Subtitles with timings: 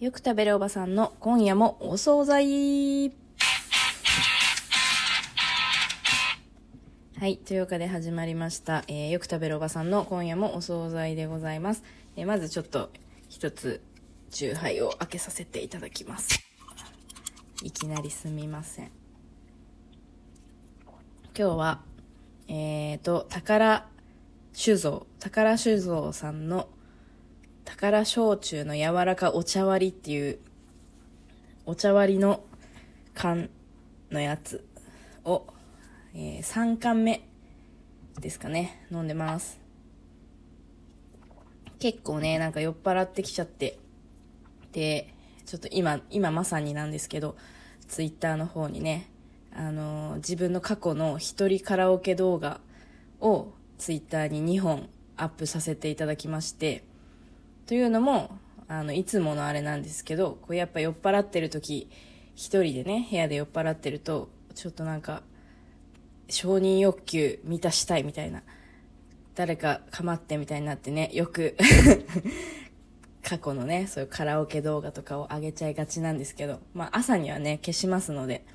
[0.00, 3.08] よく食べるおばさんの今夜もお惣菜
[7.18, 7.36] はい。
[7.38, 8.84] というわけで始まりました。
[8.86, 11.82] えーよく食べるおばさんの今夜もお惣菜でございます。
[12.14, 12.90] えーまずちょっと
[13.28, 13.80] 一つ、
[14.30, 16.46] チューハイを開けさせていただきます。
[17.64, 18.92] いきなりすみません。
[21.36, 21.80] 今日は、
[22.46, 23.88] えーと、宝
[24.52, 26.68] 酒造、宝酒造さんの
[27.68, 30.38] 宝焼酎の柔らかお茶割りっていう、
[31.66, 32.42] お茶割りの
[33.12, 33.50] 缶
[34.10, 34.64] のやつ
[35.22, 35.44] を、
[36.14, 37.28] えー3缶目
[38.18, 39.60] ですかね、飲んでます。
[41.78, 43.78] 結構ね、なんか酔っ払ってきちゃって、
[44.72, 45.12] で、
[45.44, 47.36] ちょっと今、今まさになんですけど、
[47.86, 49.10] ツイッターの方にね、
[49.54, 52.60] あのー自分の過去の一人カラオケ動画
[53.20, 56.87] をツイッターに2本アップさせていただきまして、
[57.68, 58.30] というのも、
[58.66, 61.90] あの、いつものあれなんですけど、こうやっぱ酔っ払ってる時、
[62.34, 65.22] 一人でね、部屋で酔っ払ってると、ちょっとなんか、
[66.30, 68.42] 承認欲求満たしたいみたいな、
[69.34, 71.58] 誰か構ってみたいになってね、よく、
[73.22, 78.46] 過去のね、そういうカラオケ動画とかを上げちゃいがちなんですけど、まあ朝にはね、消しますので、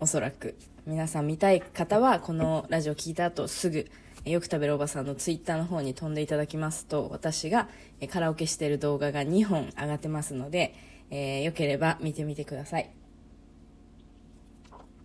[0.00, 3.90] おそらく皆さん見たい方はこのラジオ聞いた後すぐ
[4.26, 7.68] よく食べるおばさんのツイッターの方に飛んでいただきますと私が
[8.10, 10.74] カラオケしている動画が2本上がってますので、
[11.10, 12.90] えーよければ見てみてください。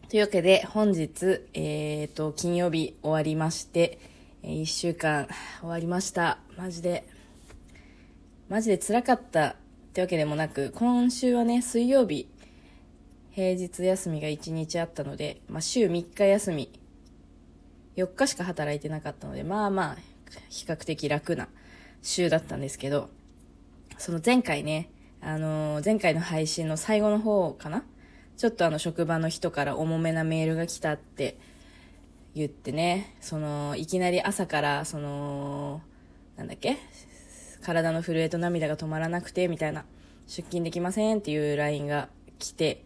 [0.10, 4.00] というわけで本日、えー、と金曜日終わりまして
[4.44, 5.28] 1週間
[5.60, 6.40] 終わりました。
[6.58, 7.08] マジで
[8.50, 9.56] マジで辛かったっ
[9.94, 12.28] てわけでもなく今週はね水曜日
[13.32, 16.81] 平日休みが1日あったので、まあ、週3日休み
[17.96, 19.98] 4日しか働いてなかったのでまあまあ
[20.50, 21.48] 比較的楽な
[22.02, 23.10] 週だったんですけど
[23.98, 24.90] その前回ね、
[25.22, 27.84] あのー前回の配信の最後の方かな？
[28.38, 31.38] ちょっとあの職場の人から重めなメールが来たって
[32.34, 35.82] 言ってねそのいきなり朝からその
[36.38, 36.78] なんだっけ？
[37.62, 39.86] 体の震えと涙が止まらなくてみたいな
[40.26, 42.10] 出勤できませんっていう LINE が
[42.40, 42.84] 来て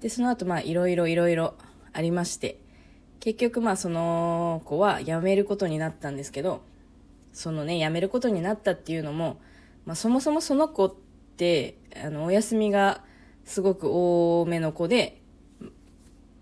[0.00, 1.54] でその後まあいろいろいろいろ
[1.92, 2.58] ありまして
[3.20, 6.62] 結局まあその子は辞めることになったんですけど
[7.32, 9.40] そのね辞めることになったっていうのも、
[9.86, 10.94] まあ、そもそもその子っ
[11.36, 13.02] てあのお休みが
[13.44, 15.20] すごく多めの子で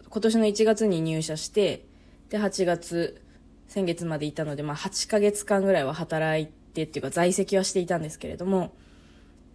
[0.09, 1.85] 今年の1月に入社して
[2.31, 3.23] で8月
[3.69, 8.75] 先月までいたので、まあ、8ヶ月間ぐらいは働いてっていうか在籍はしていたんですけれども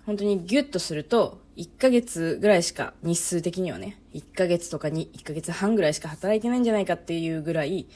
[0.05, 7.87] 本当にギュッとすると1ヶ月ぐらいしか日数的にはね1ヶ月とかに1ヶ月半ぐらいしか働いてないんじゃないかっていうぐらい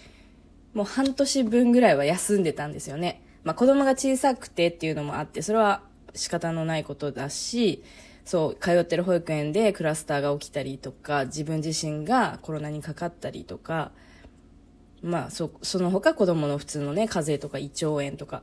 [0.73, 5.83] もう半年分ぐらいは休んでたんですよね、まあ、子供が小さくてっていうのもあってそれは
[6.13, 7.83] 仕方のないことだし
[8.25, 13.91] そう通ってる保育園でクラスターが起きたりとか自分自身がコロナにかかったりとか
[15.01, 18.41] まあそその他子供の普通のね風邪とか胃腸炎とか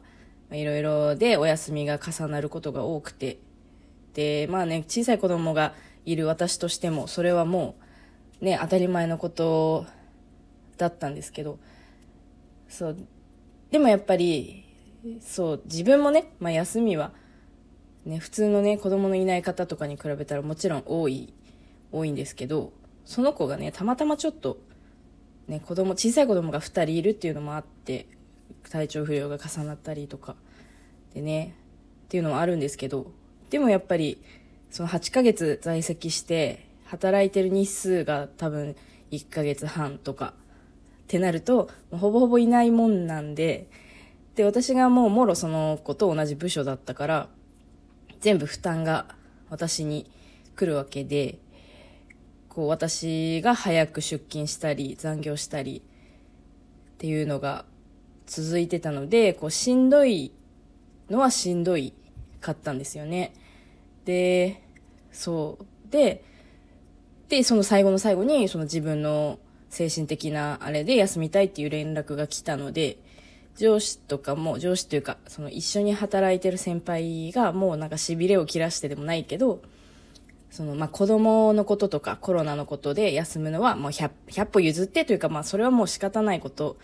[0.52, 3.38] いろいろでお休みが重なることが多くて
[4.50, 5.74] まあね小さい子供が
[6.04, 7.76] いる私としてもそれはも
[8.40, 9.86] うね当たり前のこと
[10.76, 11.58] だったんですけど
[12.68, 12.96] そう
[13.70, 14.64] でもやっぱり
[15.20, 17.12] そう自分もね、まあ、休みは
[18.04, 21.32] ね普通のね子供のいない方とかに比べたらもちろん多い
[21.90, 22.72] 多いんですけど
[23.04, 24.58] その子がねたまたまちょっと
[25.48, 28.06] ね子供小さい子供が2人いるっていうのもあって
[28.70, 30.36] 体調不良が重なったりとか
[31.14, 31.54] でね
[32.04, 33.10] っていうのもあるんですけど
[33.52, 34.18] でもやっぱり
[34.70, 38.74] その8ヶ月在籍して働いてる日数が多分
[39.10, 40.32] 1ヶ月半とか
[41.02, 43.68] ってなるとほぼほぼいないもんなんで
[44.36, 47.28] で私がもうもろその子と同じ部署だったから
[48.20, 49.14] 全部負担が
[49.50, 50.10] 私に
[50.56, 51.38] 来るわけで
[52.48, 55.82] こう私が早く出勤したり残業したり
[56.94, 57.66] っていうのが
[58.24, 60.32] 続いてたのでこうしんどい
[61.10, 61.92] のはしんどい
[62.40, 63.34] かったんですよね。
[64.04, 64.62] で
[65.10, 65.66] そう。
[65.90, 66.24] で
[67.28, 69.38] でその最後の最後にその自分の
[69.70, 72.98] 精神的なあれで休みたいっていう連絡が来たので
[73.56, 79.62] 上司とかも上司というかその一緒に働いてる先輩がもうなんかしびれを切らしてでもないけど
[80.50, 86.76] そのま子供のこととかコロナのことで休むのはもう 100, 100歩譲ってというかまあそれはもう仕方ないこと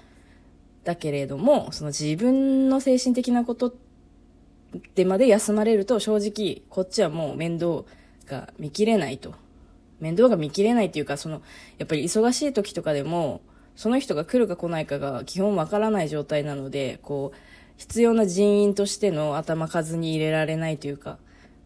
[0.85, 3.88] だけれどもその自分の精神的なことって
[4.95, 7.85] でまで休まれると正直こっちはもう面倒
[8.27, 9.35] が見きれないと
[10.01, 11.43] 面倒が見きれないっていうかその
[11.79, 13.41] やっぱり忙しい時とかでも
[13.77, 17.39] その人が来るか来ないかが基本わからない状態なのでこう
[17.77, 21.19] 必要な人員としての頭数に入れられないというか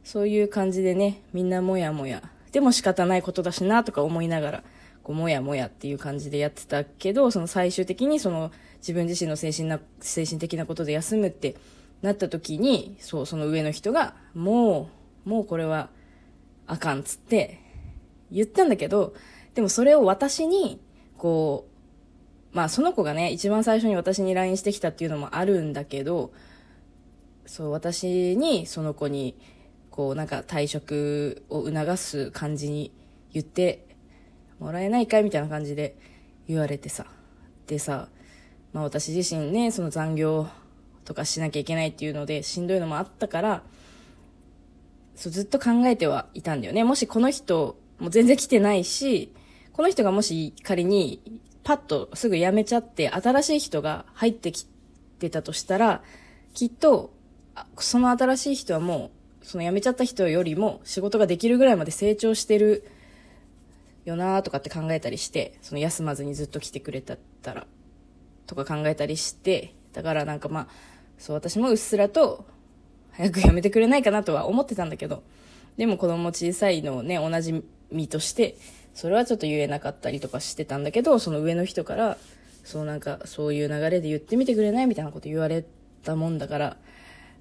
[0.04, 2.22] そういう感じでね、みんなもやもや。
[2.50, 4.64] でも仕方ないことだしなとか思いながら、
[5.02, 11.54] こう、もやもやっていう感じでやってたけど、その最終的にその自分自身の精神な、精神的なことで休むって
[12.02, 14.90] なった時に、そう、その上の人が、も
[15.24, 15.88] う、もうこれは
[16.66, 17.60] あかんつって
[18.30, 19.14] 言ったんだけど、
[19.54, 20.80] でもそれを私に、
[21.16, 21.68] こ
[22.52, 26.32] う、まあその子がね、一番最初に私に LINE してきたっていうのもあるんだけど、
[27.46, 29.36] そう、私にその子に、
[29.90, 32.92] こうなんか退職を促す感じに
[33.32, 33.86] 言って
[34.58, 35.96] もらえないかいみたいな感じで
[36.48, 37.06] 言われてさ。
[37.66, 38.08] でさ、
[38.72, 40.48] まあ私自身ね、その残業
[41.04, 43.62] とかしなきゃいけないっていうのでしんどいのもあったから、
[45.14, 46.84] そうずっと考えてはいたんだよね。
[46.84, 49.32] もしこの人、もう全然来てないし、
[49.72, 51.20] この人がもし仮に
[51.64, 54.66] パッとすぐ辞めちゃって新しい人が入ってき
[55.18, 56.02] てたとしたら、
[56.54, 57.12] きっと、
[57.78, 59.10] その新しい人はも
[59.42, 62.84] う、その辞めちゃった人よりも仕事ができるぐらいまで成長してる
[64.04, 67.66] よなーとかって考えたりして、その休まずにずっと来てくれたら、
[68.46, 70.68] とか考えたりして、だからなんかまあ、
[71.18, 72.44] そう私もうっすらと、
[73.12, 75.22] 早くやめてくれないかなとは思ってたんだけど、
[75.76, 78.56] でも子供小さいのをね、同じ身として、
[78.94, 82.16] それはちょっと言えなかったりとかしてたんだけど、その上の人から、
[82.64, 85.64] そうなんか、そういう流れで言ってみてくれないみたいなこと言われ
[86.04, 86.76] たもんだから、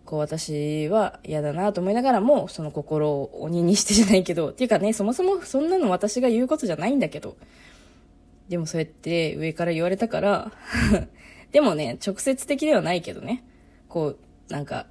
[0.06, 7.38] こう私は嫌だなと思いながらも、その心を鬼にしてじゃないけど、っていうかね、そもそもそんなの私が言うことじゃないんだけど、
[8.50, 10.51] でもそうやって上から言われたから、
[11.51, 13.44] でもね、直接的ではないけどね、
[13.89, 14.15] こ
[14.50, 14.88] う、なんか、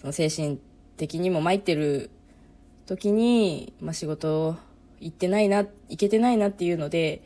[0.00, 0.58] その精神
[0.96, 2.10] 的にも参ってる
[2.86, 4.56] 時に、まあ、仕事
[5.00, 7.22] 行ってないな、行けてないなっていうので、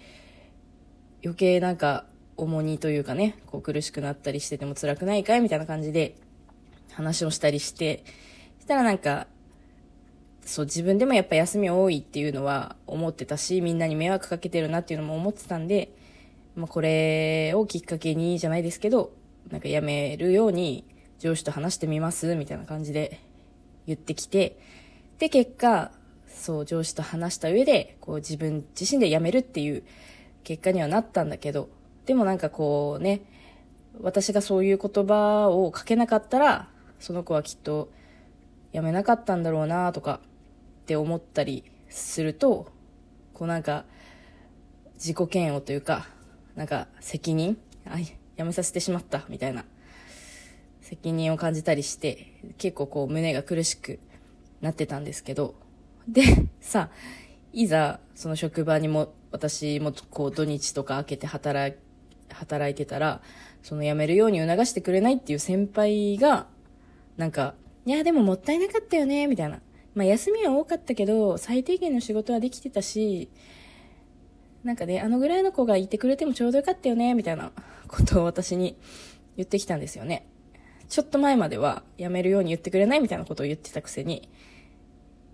[1.23, 2.05] 余計なんか
[2.37, 6.17] 重荷というかね、こう苦しくなったりしてても辛くないかいみたいな感じで
[6.93, 8.05] 話をしたりして、
[8.61, 9.27] したらなんか、
[10.43, 15.91] そう自分でもやっぱ休み多いっていうのは思ってたし、みんなに迷惑かけてるなっていうのも思ってたんで、
[16.57, 19.13] まあ、これをきっかけにじゃないですけど、
[19.51, 20.85] なんか辞めるように
[21.19, 23.21] 上司と話してみますみたいな感じで
[23.87, 24.59] 言ってきて、
[25.19, 25.93] で、結果、
[26.27, 29.83] そう、上司と話した上で、こう自分自身で辞めるっていう
[30.43, 31.69] 結果にはなったんだけど、
[32.07, 33.23] でもなんかこうね、
[34.01, 36.69] 私がそういう言葉をかけなかったら、
[36.99, 37.91] その子はきっと
[38.73, 40.21] 辞めなかったんだろうなとか
[40.83, 42.69] って思ったりすると、
[43.33, 43.85] こうなんか、
[44.97, 46.07] 自己嫌悪というか、
[46.57, 49.65] なんか責任あ、辞めさせてしまった、みたいな
[50.81, 53.99] 責任を感じたりして、結構こう胸が苦しく
[54.61, 55.55] なってたんですけど、
[56.09, 56.23] で、
[56.61, 56.91] さ、
[57.53, 61.77] いざ、その職場にも、私もこう土日とか開けて働、
[62.31, 63.23] 働いてたら、
[63.63, 66.47] その辞めるように促してくれないっていう先輩が、
[67.17, 67.55] なんか、
[67.87, 69.61] いや、でももったいなかったよね、みたいな。
[69.95, 73.31] まあ休みは多かったけど、最低限の仕事はできてたし、
[74.65, 77.53] なんかね、あのぐらいの子がいてくれてもちょうどよかったよね、みたいな
[77.87, 78.79] ことを私に
[79.37, 80.27] 言ってきたんですよね。
[80.89, 84.29] ちょっと前までは辞めるように言ってくれないみたいなことを言ってたくせに、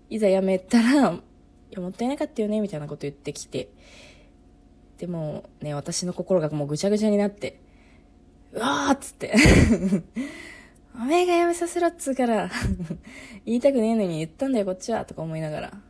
[0.09, 1.21] いざ辞めたら、い
[1.69, 3.69] や、もったいなかったよね、みたいなこと言ってきて、
[4.97, 7.61] でもね、私の心がもうぐちゃぐちゃになって、
[8.51, 9.33] うわーっつって、
[10.93, 12.51] おめえが辞めさせろっつうから
[13.45, 15.81] 言いたくねえのに言ったんだよ、こっちは、とか思いながら、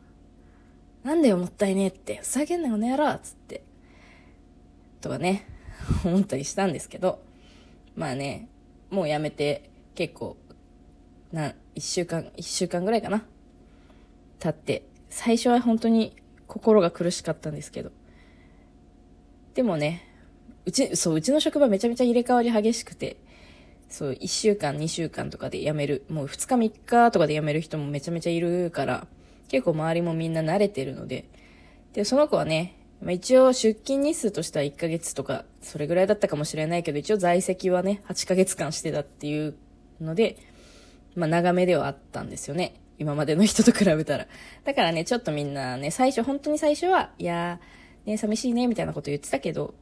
[1.03, 3.63] なんだよ、もったいねえって、ふざけんなよ、ねやろっつって、
[5.01, 5.47] とかね、
[6.05, 7.23] 思ったりしたんですけど、
[7.95, 8.47] まあね、
[8.89, 10.37] もうやめて結構、
[11.31, 13.25] な、一週間、一週間ぐらいかな。
[14.39, 16.15] 経って、最初は本当に
[16.47, 17.91] 心が苦しかったんですけど。
[19.53, 20.03] でもね、
[20.65, 23.17] うち、そう、うちの職場めちゃめちゃ入れ替わり激しくて、
[23.89, 29.07] そう、一週間、二週間とかで辞める、もう二日三日とかで辞める人もめちゃめちゃいるから、
[29.51, 31.25] 結構周りもみんな慣れてるので、
[31.91, 39.55] で、その子はね、まあ、一応出勤日数としては1ヶ月とか、それぐらいだったかもしれないけど、一応在籍はね、8ヶ月間してたっていう
[39.99, 40.37] ので、
[41.15, 42.75] まあ長めではあったんですよね。
[42.97, 44.27] 今までの人と比べたら。
[44.63, 49.73] だからね、ちょっとみんなね、最初、本当に最初は、いやー、ね、寂しいね、みたいなこと言ってたけど、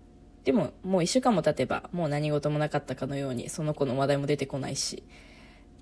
[0.45, 5.03] でも、もう一週間も経てば、もう何事もなかったかのように、その子の話題も出てこないし、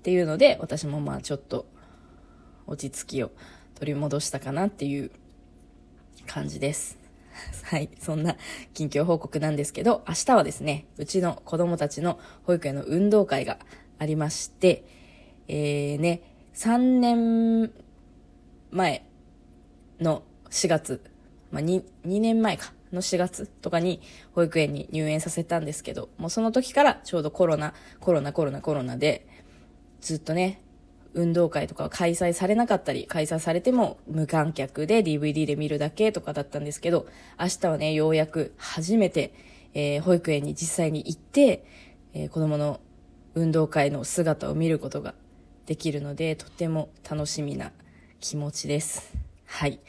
[0.02, 1.64] ていうので、私もまあちょっと、
[2.66, 3.30] 落ち着きを
[3.78, 5.10] 取り戻したかなっていう
[6.26, 6.98] 感じです。
[7.64, 8.36] はい、そんな
[8.74, 13.58] 近況報告なんですけど、明日はですね、うちの子供たちの保育園の運動会が
[13.98, 14.84] ありまして、
[15.46, 16.22] えーね、
[16.54, 17.72] 3年
[18.72, 19.06] 前
[20.00, 21.00] の4月、
[21.52, 24.00] まあ2、2年前か、の4月とかに
[24.32, 29.26] 保育園に入園させたんですけど、もうその時からちょうどコロナ、コロナ、コロナ、コロナで、
[30.00, 30.62] ずっとね、
[31.18, 37.06] 運動会とかは開催されなかったり、開催されても無観客で DVD で見るだけとかだったんですけど、
[37.40, 39.34] 明日はね、ようやく初めて、
[39.74, 41.64] えー、保育園に実際に行って、
[42.14, 42.80] えー、子供の
[43.34, 45.14] 運動会の姿を見ることが
[45.66, 47.72] できるので、とっても楽しみな
[48.20, 49.12] 気持ちです。
[49.44, 49.80] はい。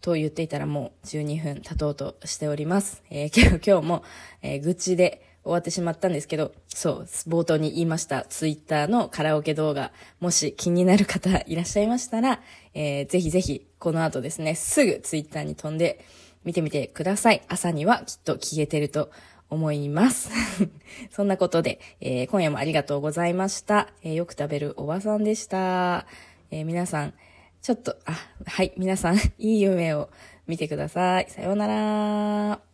[0.00, 3.04] と言っていたらもう12分経とうとしております。
[3.08, 4.02] えー、今日今日も、
[4.42, 12.40] えー、愚痴で終わってしまったんですけど、そう、冒頭に言いましたツイッターのカラオケ動画、もし気になる方いらっしゃいましたら、
[12.72, 16.04] えー、ぜひぜひこの後ですね、すぐツイッターに飛んで
[16.44, 17.42] 見てみてください。
[17.48, 19.10] 朝にはきっと消えてると
[19.50, 20.30] 思います。
[21.12, 23.88] そんなことで、えー、今夜もありがとうございました。
[24.02, 26.06] えー、よく食べるおばさんでした。
[26.50, 27.14] えー、皆さん、
[27.62, 28.14] ちょっと、あ、
[28.46, 30.10] はい、皆さん、いい夢を
[30.46, 31.26] 見てください。
[31.30, 32.73] さようなら。